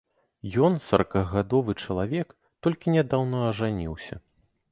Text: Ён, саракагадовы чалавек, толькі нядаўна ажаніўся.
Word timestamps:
Ён, 0.67 0.77
саракагадовы 0.85 1.75
чалавек, 1.83 2.27
толькі 2.67 2.95
нядаўна 2.97 3.43
ажаніўся. 3.51 4.15